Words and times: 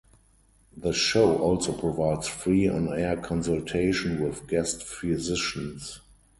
The 0.75 0.93
show 0.93 1.37
also 1.37 1.73
provides 1.73 2.25
free 2.27 2.67
on-air 2.67 3.17
consultation 3.17 4.23
with 4.23 4.47
guest 4.47 4.81
physicians. 4.81 5.99